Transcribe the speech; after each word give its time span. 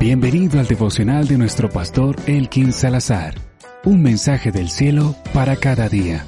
Bienvenido 0.00 0.58
al 0.58 0.66
devocional 0.66 1.28
de 1.28 1.36
nuestro 1.36 1.68
pastor 1.68 2.16
Elkin 2.26 2.72
Salazar. 2.72 3.34
Un 3.84 4.00
mensaje 4.00 4.50
del 4.50 4.70
cielo 4.70 5.14
para 5.34 5.56
cada 5.56 5.90
día. 5.90 6.24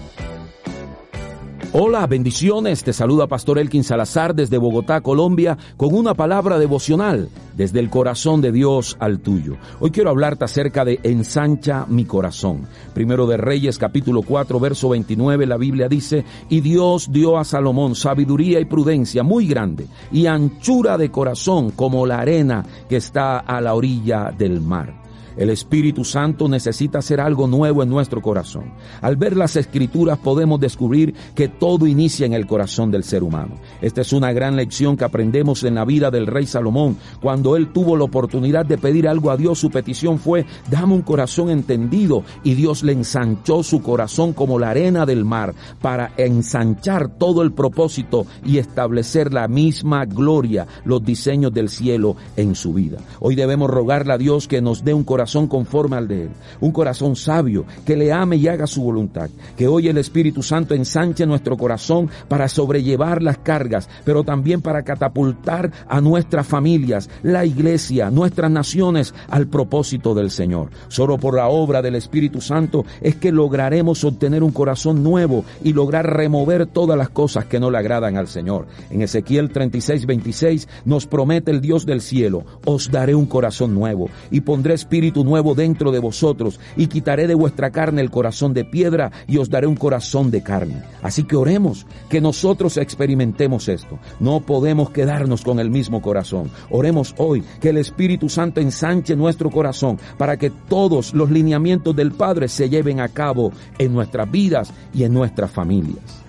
Hola, 1.72 2.06
bendiciones. 2.06 2.84
Te 2.84 2.92
saluda 2.92 3.28
Pastor 3.28 3.58
Elkin 3.58 3.82
Salazar 3.82 4.34
desde 4.34 4.58
Bogotá, 4.58 5.00
Colombia, 5.00 5.56
con 5.78 5.94
una 5.94 6.12
palabra 6.12 6.58
devocional 6.58 7.30
desde 7.56 7.80
el 7.80 7.90
corazón 7.90 8.40
de 8.40 8.52
Dios 8.52 8.96
al 9.00 9.20
tuyo. 9.20 9.56
Hoy 9.80 9.90
quiero 9.90 10.10
hablarte 10.10 10.44
acerca 10.44 10.84
de 10.84 11.00
ensancha 11.02 11.86
mi 11.88 12.04
corazón. 12.04 12.66
Primero 12.94 13.26
de 13.26 13.36
Reyes 13.36 13.78
capítulo 13.78 14.22
4 14.22 14.60
verso 14.60 14.88
29 14.90 15.46
la 15.46 15.56
Biblia 15.56 15.88
dice, 15.88 16.24
y 16.48 16.60
Dios 16.60 17.10
dio 17.10 17.38
a 17.38 17.44
Salomón 17.44 17.94
sabiduría 17.94 18.60
y 18.60 18.64
prudencia 18.64 19.22
muy 19.22 19.46
grande 19.46 19.86
y 20.10 20.26
anchura 20.26 20.98
de 20.98 21.10
corazón 21.10 21.70
como 21.70 22.06
la 22.06 22.18
arena 22.18 22.64
que 22.88 22.96
está 22.96 23.38
a 23.38 23.60
la 23.60 23.74
orilla 23.74 24.32
del 24.36 24.60
mar. 24.60 25.01
El 25.36 25.50
Espíritu 25.50 26.04
Santo 26.04 26.48
necesita 26.48 26.98
hacer 26.98 27.20
algo 27.20 27.46
nuevo 27.46 27.82
en 27.82 27.88
nuestro 27.88 28.20
corazón. 28.20 28.72
Al 29.00 29.16
ver 29.16 29.36
las 29.36 29.56
escrituras 29.56 30.18
podemos 30.18 30.60
descubrir 30.60 31.14
que 31.34 31.48
todo 31.48 31.86
inicia 31.86 32.26
en 32.26 32.34
el 32.34 32.46
corazón 32.46 32.90
del 32.90 33.04
ser 33.04 33.22
humano. 33.22 33.54
Esta 33.80 34.02
es 34.02 34.12
una 34.12 34.32
gran 34.32 34.56
lección 34.56 34.96
que 34.96 35.04
aprendemos 35.04 35.64
en 35.64 35.76
la 35.76 35.84
vida 35.84 36.10
del 36.10 36.26
rey 36.26 36.46
Salomón. 36.46 36.96
Cuando 37.20 37.56
él 37.56 37.72
tuvo 37.72 37.96
la 37.96 38.04
oportunidad 38.04 38.66
de 38.66 38.78
pedir 38.78 39.08
algo 39.08 39.30
a 39.30 39.36
Dios, 39.36 39.58
su 39.58 39.70
petición 39.70 40.18
fue, 40.18 40.44
dame 40.70 40.94
un 40.94 41.02
corazón 41.02 41.50
entendido. 41.50 42.24
Y 42.44 42.54
Dios 42.54 42.82
le 42.82 42.92
ensanchó 42.92 43.62
su 43.62 43.82
corazón 43.82 44.32
como 44.34 44.58
la 44.58 44.70
arena 44.70 45.06
del 45.06 45.24
mar 45.24 45.54
para 45.80 46.12
ensanchar 46.16 47.08
todo 47.08 47.42
el 47.42 47.52
propósito 47.52 48.26
y 48.44 48.58
establecer 48.58 49.32
la 49.32 49.48
misma 49.48 50.04
gloria, 50.04 50.66
los 50.84 51.02
diseños 51.04 51.52
del 51.52 51.68
cielo 51.68 52.16
en 52.36 52.54
su 52.54 52.74
vida. 52.74 52.98
Hoy 53.20 53.34
debemos 53.34 53.70
rogarle 53.70 54.12
a 54.12 54.18
Dios 54.18 54.46
que 54.46 54.60
nos 54.60 54.84
dé 54.84 54.92
un 54.92 55.04
corazón 55.04 55.21
corazón 55.22 55.46
conforme 55.46 55.96
al 55.96 56.08
de 56.08 56.22
Él, 56.22 56.30
un 56.60 56.72
corazón 56.72 57.14
sabio, 57.14 57.64
que 57.86 57.94
le 57.94 58.12
ame 58.12 58.34
y 58.34 58.48
haga 58.48 58.66
su 58.66 58.82
voluntad, 58.82 59.30
que 59.56 59.68
hoy 59.68 59.86
el 59.86 59.96
Espíritu 59.98 60.42
Santo 60.42 60.74
ensanche 60.74 61.24
nuestro 61.26 61.56
corazón 61.56 62.10
para 62.26 62.48
sobrellevar 62.48 63.22
las 63.22 63.38
cargas, 63.38 63.88
pero 64.04 64.24
también 64.24 64.62
para 64.62 64.82
catapultar 64.82 65.70
a 65.86 66.00
nuestras 66.00 66.44
familias, 66.44 67.08
la 67.22 67.44
iglesia, 67.44 68.10
nuestras 68.10 68.50
naciones 68.50 69.14
al 69.28 69.46
propósito 69.46 70.12
del 70.12 70.32
Señor. 70.32 70.70
Solo 70.88 71.18
por 71.18 71.36
la 71.36 71.46
obra 71.46 71.82
del 71.82 71.94
Espíritu 71.94 72.40
Santo 72.40 72.84
es 73.00 73.14
que 73.14 73.30
lograremos 73.30 74.02
obtener 74.02 74.42
un 74.42 74.50
corazón 74.50 75.04
nuevo 75.04 75.44
y 75.62 75.72
lograr 75.72 76.16
remover 76.16 76.66
todas 76.66 76.98
las 76.98 77.10
cosas 77.10 77.44
que 77.44 77.60
no 77.60 77.70
le 77.70 77.78
agradan 77.78 78.16
al 78.16 78.26
Señor. 78.26 78.66
En 78.90 79.02
Ezequiel 79.02 79.52
36, 79.52 80.04
26 80.04 80.68
nos 80.84 81.06
promete 81.06 81.52
el 81.52 81.60
Dios 81.60 81.86
del 81.86 82.00
cielo, 82.00 82.44
os 82.64 82.90
daré 82.90 83.14
un 83.14 83.26
corazón 83.26 83.72
nuevo 83.72 84.10
y 84.32 84.40
pondré 84.40 84.74
espíritu 84.74 85.11
nuevo 85.20 85.54
dentro 85.54 85.92
de 85.92 85.98
vosotros, 85.98 86.58
y 86.76 86.86
quitaré 86.86 87.26
de 87.26 87.34
vuestra 87.34 87.70
carne 87.70 88.00
el 88.00 88.10
corazón 88.10 88.54
de 88.54 88.64
piedra, 88.64 89.12
y 89.26 89.38
os 89.38 89.50
daré 89.50 89.66
un 89.66 89.76
corazón 89.76 90.30
de 90.30 90.42
carne. 90.42 90.82
Así 91.02 91.24
que 91.24 91.36
oremos, 91.36 91.86
que 92.08 92.20
nosotros 92.20 92.76
experimentemos 92.76 93.68
esto. 93.68 93.98
No 94.20 94.40
podemos 94.40 94.90
quedarnos 94.90 95.42
con 95.42 95.58
el 95.60 95.70
mismo 95.70 96.00
corazón. 96.00 96.50
Oremos 96.70 97.14
hoy 97.18 97.44
que 97.60 97.68
el 97.68 97.76
Espíritu 97.76 98.28
Santo 98.28 98.60
ensanche 98.60 99.14
nuestro 99.14 99.50
corazón 99.50 99.98
para 100.16 100.36
que 100.36 100.50
todos 100.50 101.14
los 101.14 101.30
lineamientos 101.30 101.94
del 101.94 102.12
Padre 102.12 102.48
se 102.48 102.68
lleven 102.68 103.00
a 103.00 103.08
cabo 103.08 103.52
en 103.78 103.92
nuestras 103.92 104.30
vidas 104.30 104.72
y 104.94 105.04
en 105.04 105.12
nuestras 105.12 105.50
familias. 105.50 106.22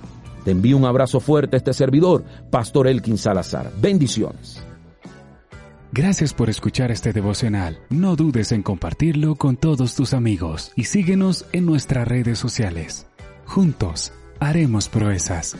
Te 0.43 0.51
envío 0.51 0.77
un 0.77 0.85
abrazo 0.85 1.19
fuerte 1.19 1.55
a 1.55 1.59
este 1.59 1.73
servidor, 1.73 2.23
Pastor 2.49 2.87
Elkin 2.87 3.17
Salazar. 3.17 3.71
Bendiciones. 3.79 4.72
Gracias 5.95 6.33
por 6.33 6.49
escuchar 6.49 6.89
este 6.89 7.13
devocional. 7.13 7.79
No 7.91 8.15
dudes 8.15 8.51
en 8.51 8.63
compartirlo 8.63 9.35
con 9.35 9.57
todos 9.57 9.93
tus 9.93 10.15
amigos 10.15 10.71
y 10.75 10.85
síguenos 10.85 11.45
en 11.51 11.67
nuestras 11.67 12.07
redes 12.07 12.39
sociales. 12.39 13.05
Juntos, 13.45 14.11
haremos 14.39 14.89
proezas. 14.89 15.55